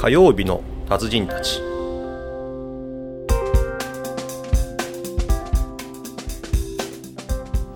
[0.00, 1.60] 火曜日の達人たち。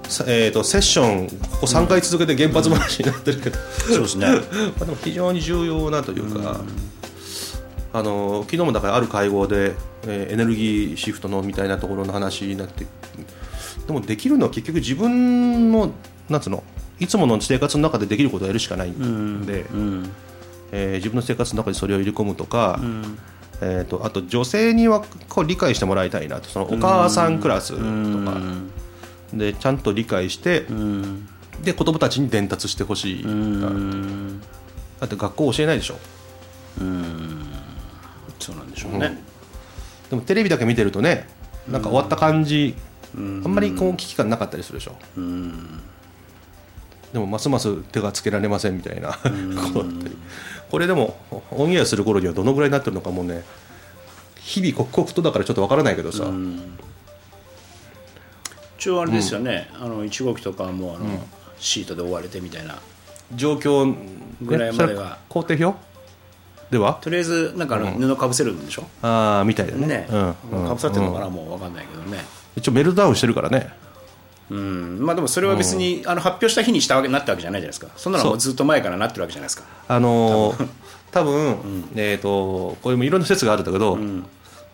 [0.08, 4.26] さえー、とセッションここ3回続けて原発話になってるけど、そうですね。
[4.80, 6.62] まあでも非常に重要なというか、
[7.92, 9.74] あの昨日もだからある会合で、
[10.06, 12.86] えーエネルギーシフトのみたいなところの話になって
[13.86, 15.92] でもできるのは結局自分の
[16.30, 16.62] なんつうの
[16.98, 20.10] いつもの生活の中でできることをやるしかないんで、うん
[20.72, 22.80] えー自分の生活の中にそれを入れ込むとか、
[23.60, 26.48] えー、とあと女性にはこう理解してもらいたいなと。
[26.48, 28.40] そのお母さんクラスとか。
[29.32, 31.28] でちゃんと理解して、うん。
[31.62, 34.40] で子供たちに伝達してほしい、うん。
[35.00, 35.98] だって学校教えないでしょ。
[38.40, 39.16] そうなんでしょうね、
[40.10, 41.26] でもテレビだけ見てるとね
[41.68, 42.74] なんか終わった感じ、
[43.16, 44.96] あんまりこう危機感なかったりするでしょ、
[47.14, 49.16] でもますます手がつけられませんみたいな。
[50.70, 51.16] これでも
[51.52, 53.44] オンエアする頃にはどのぐらいになってるのかもうね。
[54.40, 56.24] 日々刻々とだからちょっとわからないけどさ、
[58.76, 61.06] 一応あれですよね、あの1号機とかはもうあの、
[61.56, 62.80] シートで覆われてみたいな。
[63.36, 63.96] 状況、ね。
[64.42, 65.18] ぐらいまでは。
[65.28, 65.78] 工程表？
[66.70, 66.98] では？
[67.00, 69.86] とりあえずなんかあの布かぶせるんでしょ、ああみたいだね。
[69.86, 70.66] ね、うん。
[70.66, 72.18] かぶさってるのかな、もう分かんないけどね。
[72.56, 73.72] 一応メルトダウンしてるからね
[74.50, 74.98] うん。
[75.00, 77.88] まあでもそれは別に、あの発表した日にしたわけなったわけじゃないじゃないですか。
[77.96, 79.64] そんなのもうずっと前からなってるわけじゃないですか。
[79.88, 80.68] あのー
[81.14, 83.96] 多分、えっ、とこれもいろんな説があるんだけど、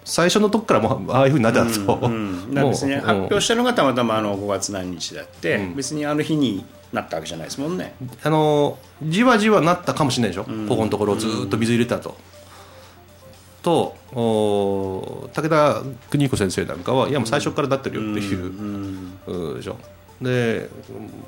[0.04, 2.54] 最初のとこからもうああいうふうになってたん ですよ、うん。
[2.54, 7.94] だから別にもう発表したのがたまたまあの5月何日だって、別にあの日になったわけじゃないですもんね。
[8.22, 12.16] あのーじわじわなったかもしれないでしょ、ここのところずーっと水入れてたと。
[13.62, 18.39] と武田邦彦先生なんかはいやもう最初からなってるよっていう、
[19.27, 19.77] うんでしょ。
[20.20, 20.69] で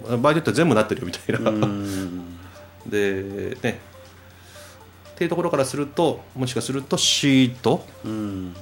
[0.09, 1.51] 場合によっては全部なってるよみたいな、
[2.87, 3.81] でね。
[5.13, 8.55] っていうところからするともしかするとシートうん。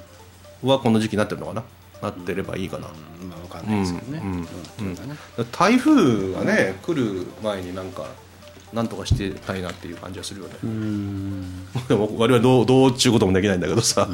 [0.63, 1.63] はこの時期になってるのかな？
[2.01, 4.21] なってればいいかな、まあ分かんないですけどね。
[5.51, 8.05] 台風がね来る前になんか
[8.73, 10.53] なんとかしてたいなっていう感じはするよね、
[11.87, 14.07] でも 我々どうどうっちゅうこともできないんだけどさ、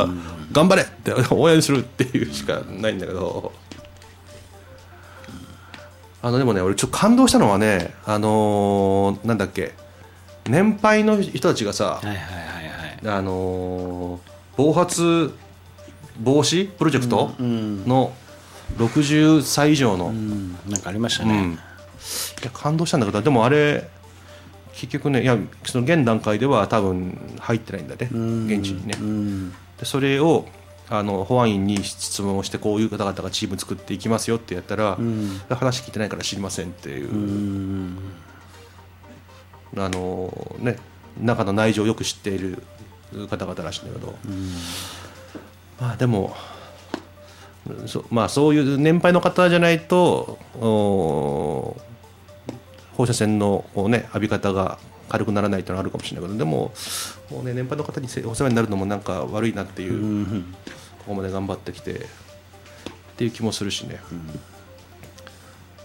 [0.52, 3.54] 頑張れって 応援するっていうしかないんだけど、
[6.22, 9.76] あのでもね俺ちょっと感動したのはねあのーなんだっけ
[10.48, 12.24] 年配の人たちがさ、はいはいはい
[13.06, 13.18] はい。
[13.18, 15.34] あのー暴発
[16.20, 18.12] 防止プロジェクトの
[18.78, 21.58] 60歳以上の、うんなんかありましたね、うん、い
[22.44, 23.88] や感動したんだけどでもあれ
[24.78, 28.96] 結局ねいやその現段階では多分入ってないんだね現地にね。
[29.00, 29.50] うん。
[29.80, 30.46] でそれを
[30.90, 34.98] あの保安院に質問をしてこういう方々がチーム作っていきますよってやったら、
[35.50, 37.98] 話聞いてないから知りませんっていう、うん。
[39.78, 40.78] あのね
[41.20, 42.62] 中の内情をよく知っている
[43.30, 44.16] 方々らしいんだけど、
[45.82, 46.36] まあでも
[47.88, 51.76] そまあそういう年配の方じゃないとお
[52.98, 56.74] 放射線のこう、ね、浴び方が軽くならないというのはあるかもしれないけどでも
[57.32, 60.26] もう、ね、年配の方にせお世話になるのもなんか悪いなっていう、
[61.00, 61.98] ここまで頑張ってきてっ
[63.16, 64.00] ていう気もするしね、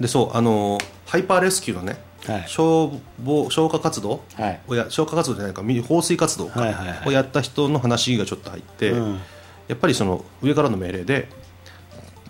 [0.01, 2.45] でそうあのハイパーレスキューのね、はい。
[2.47, 2.91] 消
[3.23, 4.61] 防消火活動はい。
[4.69, 7.09] をや消火活動じゃないかみ放水活動かはいはいはい。
[7.09, 9.21] をやった人の話がちょっと入って、うん。
[9.69, 11.29] やっぱりその上からの命令で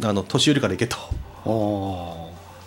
[0.02, 0.96] あの年寄りから行けと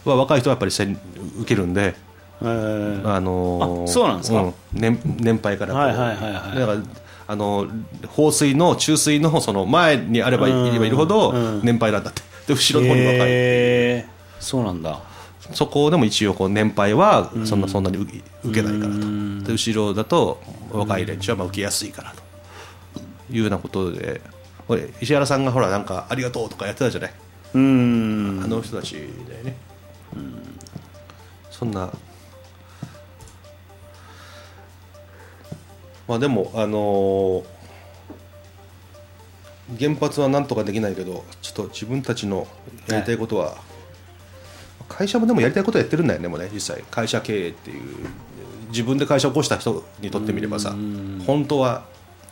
[0.09, 1.95] は若い人はやっぱり受けるんで、
[2.41, 3.07] えー。
[3.07, 4.53] あのーあそうなんですか？
[4.73, 6.81] 年年配からはいはいはいはいだから
[7.27, 7.67] あの
[8.09, 11.33] 放水の注水のその前にあればいればいるほど
[11.63, 12.21] 年配なんだって。
[12.47, 14.43] で後ろの方に若い、へー。
[14.43, 15.01] そうなんだ。
[15.53, 18.21] そこでも一応こう年配はそんなそんなに受
[18.53, 18.99] けないからと。
[19.47, 20.41] で後ろだと
[20.71, 22.21] 若い連中はまあ受けやすいからと。
[23.31, 24.21] いうようなことで。
[24.99, 27.13] 石原さんがほらなんかありがとうとかやってたじゃない？
[27.53, 28.41] うん。
[28.43, 28.99] あの人たちだ
[29.37, 29.55] よね
[31.57, 31.91] そんな。
[36.07, 37.55] まあでもあのー
[39.79, 42.47] 原発はなんとかできないけどちょっと自分たちの
[42.87, 43.57] やりたいことは、
[44.87, 46.83] 会社もでもやりたいことはやってるんだよねもうね実際。
[46.91, 47.81] 会社経営っていう。
[48.69, 50.75] 自分で会社を起こした人にとってみればさ
[51.25, 51.85] 本当は。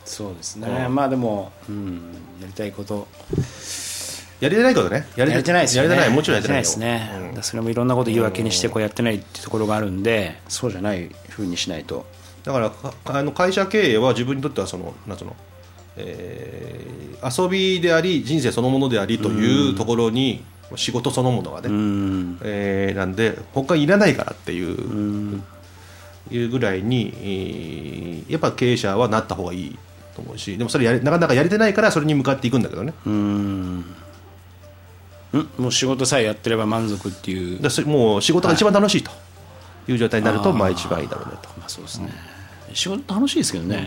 [0.04, 0.86] そうですね。
[0.88, 3.08] まあでも、うん、やりたいこと
[4.44, 5.06] やりたいことね。
[5.16, 5.88] ややれてないですよね。
[5.88, 6.16] やりてない。
[6.16, 6.62] もちろんやりてないよ。
[6.62, 12.06] ですね、だからそれもいろんなこと言い訳にしてこうやってないっていうところがあるんでそうじゃないふうにしないと。
[12.44, 15.34] だからかあの会社経営は自分にとってはそのなんつうの、
[15.96, 20.44] えー遊びであり人生そのものでありというところに
[20.76, 22.38] 仕事そのものがね、うん。
[22.42, 25.40] えーなんで他いらないからっていう,、
[26.30, 29.78] いうぐらいに、えーやっぱ経営者はなった方がいい
[30.14, 32.92] と思うしでもそれやれなかなかやれてないからそれに向かっていくんだけどね。
[33.08, 33.84] ん
[35.58, 37.60] もう仕事さえやってれば満足っていう。
[37.60, 39.10] だそれもう仕事が一番楽しいと。
[39.88, 39.92] い。
[39.92, 41.48] う状態になると、まあ一番いいだろうねと。
[41.58, 42.10] まあそうですね、
[42.72, 43.86] 仕事楽しいですけどね、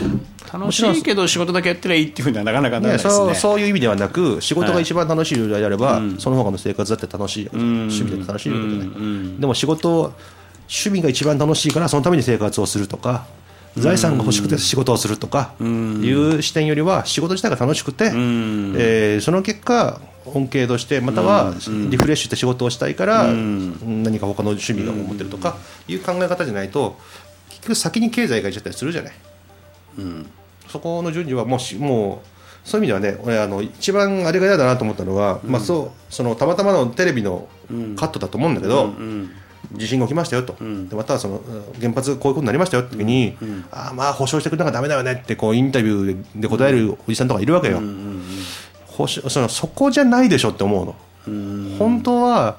[0.52, 3.12] 楽しいけど仕事だけやってりゃいいっていうふうにはなかなかならないね、ですね。
[3.12, 10.14] そうそういう意味ではなく仕事が一番楽しい状態であれば、その他の生活だって楽しい、趣味だって楽しいわけじゃない、でも仕事
[10.70, 13.26] 趣味が一番楽しいからそのために生活をするとか
[13.78, 20.02] 財産が欲しくて仕事をするとかいう視点よりは仕事自体が楽しくて、えーその結果
[20.34, 21.54] 恩恵としてまたは
[21.90, 25.58] リフレッシュして仕事をしたいから何か他の趣味が持ってるとか
[25.88, 26.98] いう考え方じゃないと
[27.50, 29.14] 結局先に経済がいっちゃったりするじゃない。
[30.68, 37.48] そこの順序はもうしもうそういう意味ではね俺あの一番あれが嫌だなと思ったのは、まあ、そうそのたまたまのテレビの
[37.96, 38.94] カットだと思うんだけど、
[39.74, 43.38] 地震が起きましたよと、でまたはそのうん原発こういうことになりましたよって時に、
[43.72, 47.80] ああまあ保証してくれなきゃだめだよねってこうインタビューでで答えるおじさんとかいるわけよ、
[48.98, 50.96] 保証そのそこじゃないでしょって思うの、
[51.78, 52.58] 本当は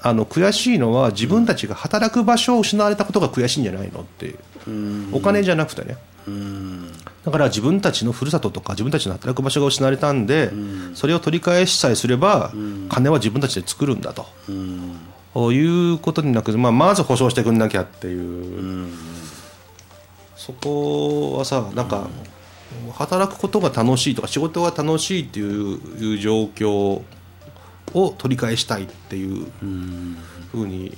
[0.00, 4.38] あの悔しいのは自分たちが働く場所を失われたことが悔しいんじゃないのっていう、
[5.12, 5.96] お金じゃなくてね、
[7.24, 10.52] だから自分たちのふるさととか自分たちの働く場所が失われたんで、
[10.94, 12.52] それを取り返しさえすれば、
[12.88, 18.88] 金は自分たちで作るんだと、いうことになく、まあ、まず保証してくんなきゃっていう、
[20.36, 22.06] そこはさなんか、
[22.92, 27.02] 働くことが楽しいとか仕事が楽しいっていういう状況
[27.94, 29.46] を取り返したいっていう
[30.52, 30.92] ふうに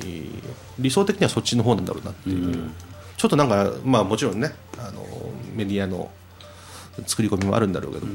[0.78, 2.70] 理想的にはそっちの方なんだろうなっていう、
[3.16, 5.04] ちょっとなんかまあもちろんねあの
[5.54, 6.10] メディアの
[7.06, 8.06] 作り込みもあるんだろうけど、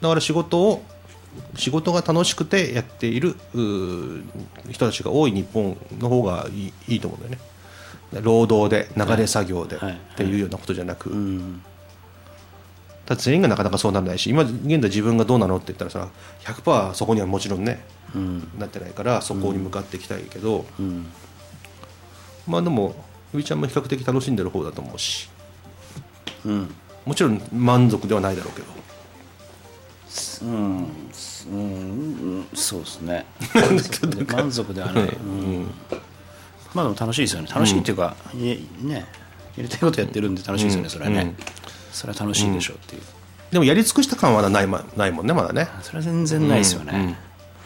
[0.00, 0.84] だから仕事を
[1.56, 3.34] 仕事が楽しくてやっている
[4.70, 7.38] 人たちが多い日本の方がいいいいと思うんだよね。
[8.22, 11.10] 労働で流れ作業ではいっていうようなことじゃなく、
[13.06, 16.08] だって全員がなかなかそうならないし今現在自分がどうなのって言ったらさ
[16.44, 17.84] 100%そこにはもちろんね、
[18.58, 20.64] なってないからそこに向かっていきたいけど、
[22.46, 22.94] まあでも
[23.32, 25.28] ゆいちゃんも比較的楽しんでる方だと思うし、
[27.04, 28.84] もちろん満足ではないだろうけど。
[30.42, 33.26] うん、うん、そうですね。
[34.32, 35.70] 満足ではない、 うん。
[36.72, 37.48] まあでも楽しいですよね。
[37.52, 39.06] 楽しいっていうか、いね。
[39.56, 41.34] やりたいことやってるんで楽しいですよね、それはね、
[41.94, 43.02] それは楽しいでしょうっていう、
[43.50, 45.68] でもやり尽くした感はない,、ま、ないもんねまだね。
[45.82, 47.16] それは全然ないですよね、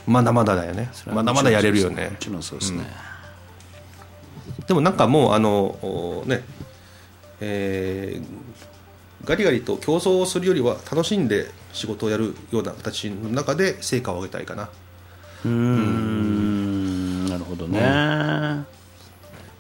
[0.07, 0.91] まだまだだよね。
[1.07, 2.11] まだまだやれるよね。
[2.11, 2.87] もちろんそうですね、
[4.67, 5.51] でもなんかもうあの
[5.83, 6.45] おね。
[7.41, 8.25] えー
[9.25, 14.71] ガリガリと競争をするよりは楽しんで仕事をやるような形の中で成果を上げたいかな。
[15.45, 17.27] うーん。
[17.27, 17.81] なるほどね、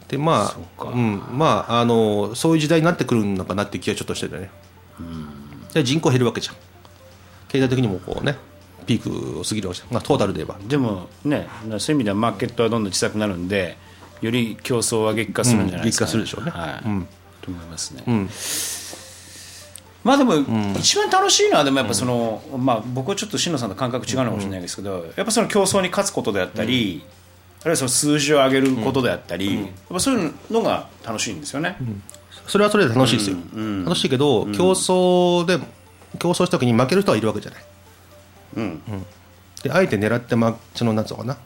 [0.08, 4.50] でまあうん、まああのそういう時代になってくるのかなって気はちょっとしてるね。
[5.75, 6.56] で人口減るわけじゃん。
[7.49, 8.37] 経済的にもこうね
[8.87, 10.58] ピークを過ぎるわけじゃん、まあ、トータルで言えば。
[10.66, 13.76] でもねそういう意味ではマーケットはどんどん小さくなるんで
[14.22, 16.50] より競争は激化するんじゃないですか、うん激化するでしょうね。
[16.50, 16.88] はい。
[16.88, 17.08] うん。
[17.43, 18.28] と思いますね、ん。
[20.05, 20.34] まあでも、
[20.78, 27.02] 一番楽しいのはでもやっぱその、まあ、僕はちょっと新野さんと感覚違うのかもしれないですけど、やっぱその競争に勝つことであったり、
[27.60, 31.76] あるいはその数字を上げることであったり、やっぱそういうのが楽しいんですよね、
[32.46, 33.36] それはそれで楽しいですよ、
[33.84, 35.58] 楽しいけど、競争で
[36.19, 37.65] 競争した時に負ける人はいるわけじゃない、
[38.56, 38.82] うん。
[39.62, 41.36] であえて狙って、ま、そのなんつうのかな、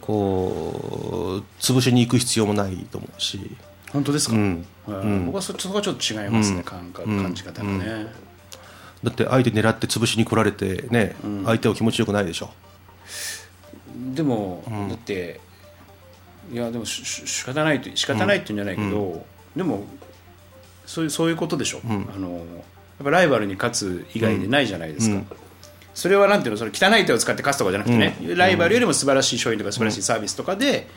[0.00, 3.56] こう潰しに行く必要もないと思うし、
[3.92, 4.66] 本当ですか、うん。
[4.86, 8.06] はい僕はそそこはちょっと違いますね、感覚感じ方がね、
[9.02, 12.50] だって相手狙って潰しに来られてね、相手は気持ちよくないでしょ
[14.14, 15.40] でも、だって
[16.52, 19.84] いやでもしし仕方ないと仕方ないって言うんじゃないけど、でも
[20.86, 22.44] そういうそういうことでしょ、あのやっ
[23.04, 25.22] ぱライバルに勝つ以外でないじゃないですか、
[25.94, 26.58] それはなんていうの？
[26.58, 30.88] それ汚い手を使って勝つとかじゃなくてね、ライバルよりも素晴らしい商品とか素晴らしいサービスとかで、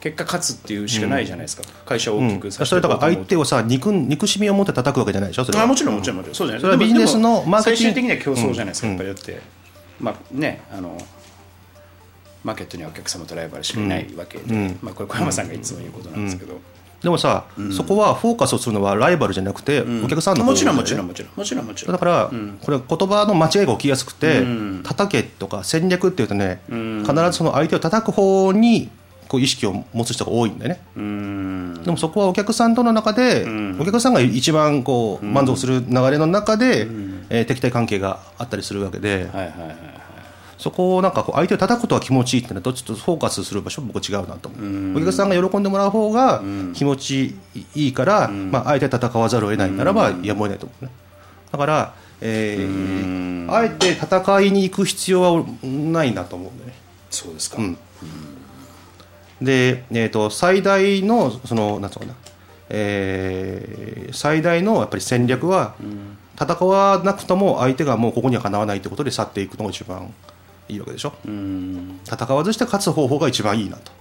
[0.00, 5.44] 結果勝つっていうしかないじゃないですか、会社を大きくさせてそれだから相手ををさ憎憎しみを持って叩くわけじゃないでしょ？
[5.44, 5.64] それは。
[5.64, 6.34] あもちろんもちろんもちろん。
[6.34, 7.76] そうじゃないそれはビジネスのマーケティング。
[7.76, 9.40] 最終的には競争じゃないですか、やっぱりだって
[10.00, 10.98] まあねあの
[12.44, 16.60] マーケットにはお客様とライバルしかいないわけで、まあ、これ小山さんがいつも言うことなんですけど、
[17.02, 21.92] でもさ、そこはフォーカスをするのはライバルじゃなくて、お客さんの方もちろんもちろんもちろんもちろんもちろん。
[21.92, 22.30] だから、
[22.60, 24.42] これは言葉の間違いが起きやすくて、
[24.84, 28.88] 叩けとか戦略っていうとね、必ずその相手を叩く方に
[29.28, 30.80] こう意識を持つ人が多いんだよね、
[31.84, 33.46] でもそこはお客さんとの中で、
[33.80, 36.86] お客さんが一番こう満足する流れの中で、
[37.30, 40.01] えー敵対関係があったりするわけで、はいはいはい
[40.62, 46.40] そこをなんかこう相手を叩くことは気持ちいいってのはちょっとフォーカスする場所僕違うなと思う、お客さんが喜んでもらう方が
[46.72, 47.34] 気持ち
[47.74, 50.90] いいから、まあ、相手を戦わざるを得ないならばやむを得ないと思うね。
[51.50, 56.72] だから、えーあえて戦いに行く必要はないなと思うね。
[57.10, 57.76] そうですか、うん。
[59.42, 62.14] で、えー、と最大のそのなんつうのかな、
[62.70, 65.74] えー最大のやっぱり戦略は、
[66.40, 70.12] 戦わなくとも相手がもうここにはかなわないということで去っていくのが一番
[70.72, 72.00] いいわけでしょ、うん。
[72.04, 73.92] 戦わずして勝つ方法が一番いいなと、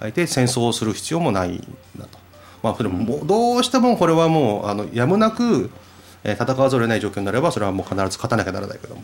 [0.00, 1.66] 相手戦争をする必要もない
[1.98, 2.18] なと、
[2.62, 5.70] まあ、それもどうしてもこれはもうあのやむなく、
[6.24, 9.02] えー戦わざるを得ない状況になればそれはもう必ず勝たなきゃならないけども、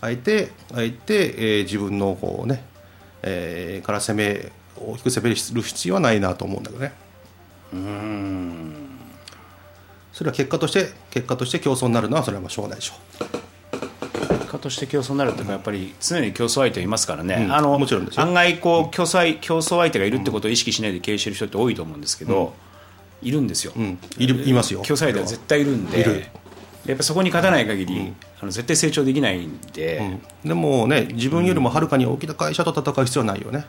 [0.00, 2.64] あえてあえて、えー自分のこうね、
[3.22, 6.92] えーから攻め大きく攻める必要はないなと思うんだけどね。
[7.72, 8.74] うん。
[10.12, 13.38] それは結果として結果として競争になるのはそれはまあしょうがないでしょ結果
[14.64, 18.22] として競争になるというかやっぱり常に競争相手はいますからね、うんあのもちろんですよ。
[18.22, 22.54] 案外こう競争相競争相手がいるってことを意識しないで経営してる人って多いと思うんですけど、
[23.20, 23.98] いるんですよ、うん。
[24.16, 24.80] いるいますよ。
[24.82, 26.30] 競争相手は絶対いるんで
[26.86, 30.48] やっぱそこに勝たない限り、あの絶対成長できないんで、うん。
[30.48, 33.66] でもね自分よりもはるかに大きな会社と戦う必要はないよね、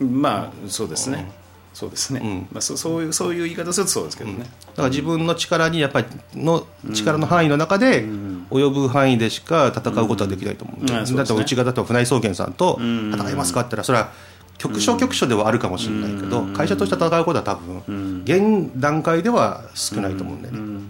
[0.00, 1.30] まあそうですね、
[1.72, 2.48] そうですね、ん。
[2.50, 8.04] まあ、そそういうそういう言い方するとそうですけどね、だから自分の力にやっぱりの力の範囲の中で
[8.50, 10.86] 及ぶ範囲でしか戦うことはできないと思ううん。
[10.86, 14.12] ねだってうちがだと船井総研さんと戦いますかって言ったらそれは
[14.58, 20.80] 局所局所ではあるかもしれないけど会社として戦うことは多分現段階では少ないと思うんだよね。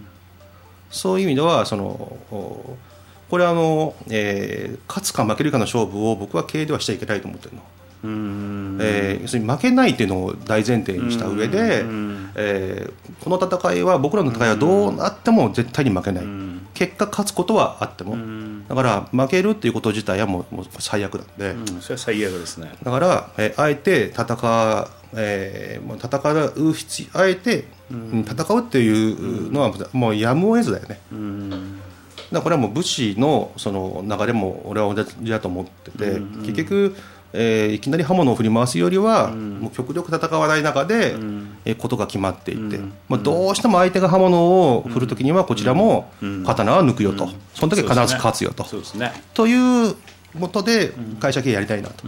[0.89, 1.83] そういう意味ではその
[2.31, 2.77] お
[3.29, 7.61] これはあの、えー勝つか負けるかの勝負を僕は経営ではしちゃいけないと思ってるの。
[8.03, 8.77] うん。
[8.81, 11.85] えー要するに負けないっていうのを大前提にした上で、
[12.35, 16.25] えーこの戦いは僕らの戦いはどうなっても絶対に負けない、
[16.81, 18.17] 結果勝つことはあっても、
[18.67, 21.81] だから負けるっていうこと自体はもうもう最悪なんで、うん。
[21.81, 22.71] それは最悪ですね。
[22.81, 28.25] だから、えーあえて戦う、えーもう戦う必要あえて、うん。
[28.27, 36.95] 戦うっていうのはもうやむを得ずだよね、だからこれはもう武士のその流れも俺は同じだと思ってて、結局、
[37.33, 41.15] えーいきなり刃物を振り回すよりは、もう極力戦わない中で、
[41.65, 46.11] えーことが決まっていて、まあ、どうしても相手が刃物を振るときにはこちらも
[46.45, 48.63] 刀は抜くよと、その時は必ず勝つよと。
[48.65, 49.11] そうですね。
[49.33, 49.95] という
[50.39, 52.05] ことで会社経営やりたいなと、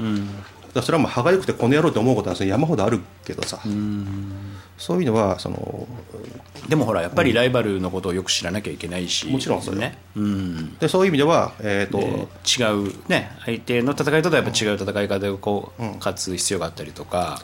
[0.73, 3.59] だそれはもう歯がゆくてこの野郎って思うことは山ほどあるけどさ、
[4.77, 5.87] そういうのはその
[6.67, 12.27] でもほらやっぱりライバルのことをよく知らなきゃいけないし、もちろんそれはね、うん、でそういう意味では、えーとで
[12.65, 17.41] 違うね相手の戦いとはやっぱ違う戦い方でこう、勝つ必要があったりとか。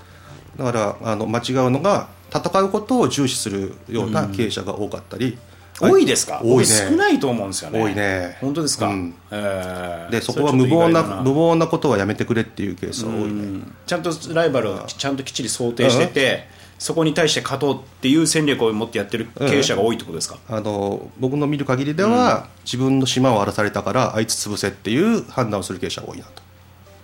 [0.58, 5.38] だからあの間違うのが戦うことを重視するような経営者が多かったり、
[5.80, 6.42] 多いですか？
[6.44, 6.74] 多いね。
[6.82, 7.82] 僕少ないと思うんですよね。
[7.82, 8.38] 多いね。
[8.42, 9.16] 本当ですか、うん。
[9.32, 10.12] えー。
[10.12, 26.32] でそこは無謀な無謀なことはやめてくれっていうケースが多いね、ちゃんとライバルをちゃんときっちり想定してて、そこに対して勝とうっていう戦略を持ってやってる経営者が多いってことですか、あの僕の見る限りでは、自分の島を荒らされたからあいつ潰せっていう判断をする経営者が多いなと。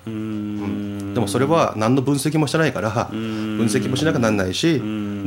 [0.07, 1.13] うん。
[1.13, 4.79] でもそれは何の分析もしてないから分析もしなきゃならないし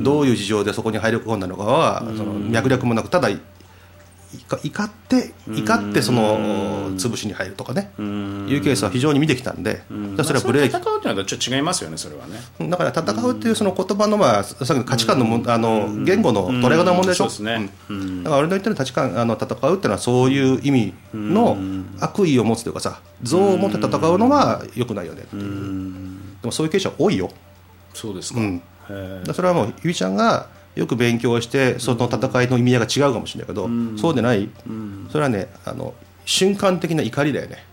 [0.09, 3.39] どういう事情でそこに入り込んだのかはその脈絡もなくただい
[4.47, 7.91] か怒って怒ってその潰しに入るとかね。
[7.99, 8.03] い
[8.57, 9.85] うケースは非常に見てきたんでだか
[10.19, 12.39] らそれはブレーキ戦うっていうのはちょっと違いますよねそれはね。
[12.71, 17.31] だから戦うっていうその言葉のまあさっきの価値観のあの言語の捉え方の問題でしょ？
[17.31, 17.71] そうですね。
[17.89, 18.23] うん。
[18.23, 21.57] だから俺の言ってる価値観あの戦うっていうのはそういう意味の
[22.01, 25.43] 悪意を持つというかさ憎悪を持って戦うのは良くないよねっていう。
[26.43, 27.31] でもそういう経営者多いよ、
[27.95, 28.63] そうですか、うん、
[29.33, 34.49] それはもうゆいちゃんがよく勉強してその戦いの意味合いが違うかもしれないけど、そうでない、
[35.11, 37.65] それはねあの瞬間的な怒りだよね。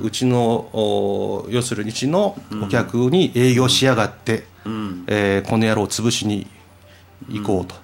[0.00, 0.40] うちの
[0.72, 4.44] お要するにうちのお客に営業しやがって、
[5.08, 6.46] えーこの野郎を潰しに
[7.28, 7.74] 行こうと、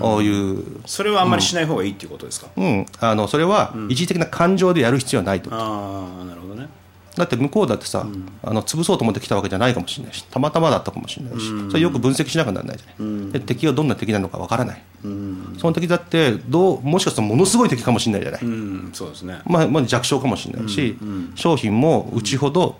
[0.00, 6.68] こういう、それはあんまりしない方がいいっていうことですか、うん、あのそれは一時的な感情でやる必要はないと、ああなるほどね
[7.16, 8.06] だって向こうだってさ、
[8.42, 14.82] あの潰そうと思って来たわけじゃないかもしれないしたまたまだったかもしれないし、それよく分析しなきゃならないじゃない、で敵がどんな敵なのかわからない、
[15.58, 18.90] その敵だってどうもしかしたらものすごい敵かもしれないじゃない、うん。
[18.92, 19.40] そうですね。
[19.44, 20.96] まあ、まあ弱小かもしれないし、
[21.34, 22.78] 商品もうちほど、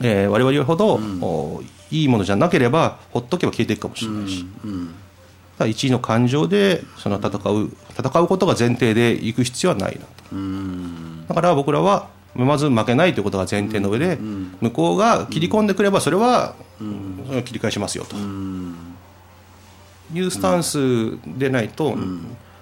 [0.00, 10.08] えー我々ほど、おいいものじゃなければほっとけば消えていくかもしれないし、だから一位の感情でその戦う戦うことが前提でいく必要はないなと。
[11.28, 14.16] だから僕らはまず負けないということが前提の上で、
[14.60, 16.54] 向こうが切り込んでくればそれは、
[17.44, 18.16] 切り返しますよと、
[20.14, 20.78] いうスタンス
[21.26, 21.96] でないと、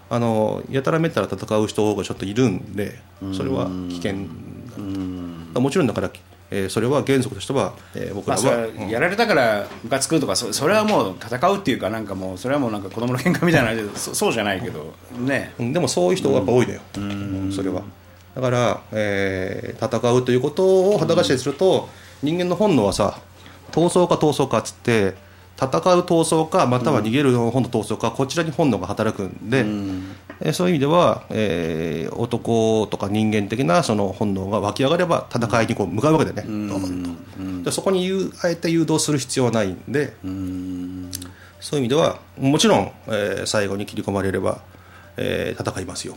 [0.09, 2.99] あのやたらめったら戦う人がちょっといるんで
[3.33, 4.27] それは危険
[5.55, 6.11] だ、もちろんだから
[6.51, 15.55] えーそれは原則としては、えー僕らは、れはやられたからムカつくとかそそれはもう戦うっていうかなんかもうそれはもうなんか子供の喧嘩みたいなそそうじゃないけどね。
[15.59, 17.53] うんでもそういう人がやっぱ多いのよ、うん。
[17.53, 17.83] それは
[18.41, 21.89] だから、えー戦うということを裸足にすると、
[22.23, 23.21] 人間の本能はさ
[23.71, 25.15] 闘争か闘争かっつって
[25.57, 29.59] 戦う闘争かまたは逃げる本能闘争かこちらに本能が働くんで、
[30.41, 37.17] えーそういう意味では、えー男とか人間的なその本能が湧き上がれば戦いにこう向かうわけでね、ドーン
[37.63, 37.65] と。
[37.65, 40.15] でそこに誘あえて誘導する必要はないんで、
[41.61, 44.63] そういう意味ではもちろん、えー最後に切り込まれれば、
[45.19, 46.17] えー戦いますよ、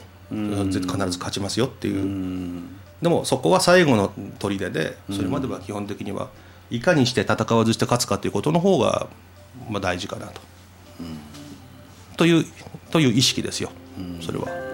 [0.70, 2.64] 絶必ず勝ちますよっていう、
[3.02, 6.30] でもそこは最後の砦でそれまでは基本的には
[6.70, 9.08] いかにして戦わずして勝つかということの方が、
[9.70, 10.42] まあ、大事かなと、
[12.18, 12.46] という
[12.92, 13.72] という意識ですよ、
[14.22, 14.73] それは。